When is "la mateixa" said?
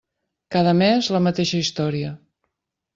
1.17-1.63